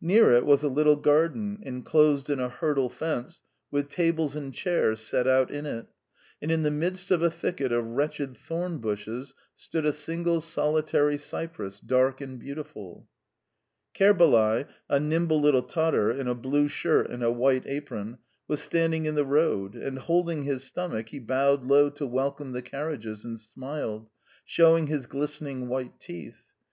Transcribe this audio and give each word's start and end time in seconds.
Near 0.00 0.32
it 0.32 0.44
was 0.44 0.64
a 0.64 0.68
little 0.68 0.96
garden, 0.96 1.60
enclosed 1.62 2.28
in 2.28 2.40
a 2.40 2.48
hurdle 2.48 2.88
fence, 2.90 3.44
with 3.70 3.88
tables 3.88 4.34
and 4.34 4.52
chairs 4.52 4.98
set 4.98 5.28
out 5.28 5.48
in 5.48 5.64
it, 5.64 5.86
and 6.42 6.50
in 6.50 6.64
the 6.64 6.72
midst 6.72 7.12
of 7.12 7.22
a 7.22 7.30
thicket 7.30 7.70
of 7.70 7.86
wretched 7.86 8.36
thornbushes 8.36 9.32
stood 9.54 9.86
a 9.86 9.92
single 9.92 10.40
solitary 10.40 11.16
cypress, 11.16 11.78
dark 11.78 12.20
and 12.20 12.40
beautiful. 12.40 13.06
Kerbalay, 13.96 14.66
a 14.88 14.98
nimble 14.98 15.40
little 15.40 15.62
Tatar 15.62 16.10
in 16.10 16.26
a 16.26 16.34
blue 16.34 16.66
shirt 16.66 17.08
and 17.08 17.22
a 17.22 17.30
white 17.30 17.62
apron, 17.68 18.18
was 18.48 18.60
standing 18.60 19.06
in 19.06 19.14
the 19.14 19.24
road, 19.24 19.76
and, 19.76 20.00
holding 20.00 20.42
his 20.42 20.64
stomach, 20.64 21.10
he 21.10 21.20
bowed 21.20 21.62
low 21.62 21.90
to 21.90 22.04
welcome 22.08 22.50
the 22.50 22.60
carriages, 22.62 23.24
and 23.24 23.38
smiled, 23.38 24.08
showing 24.44 24.88
his 24.88 25.06
glistening 25.06 25.68
white 25.68 26.00
teeth. 26.00 26.42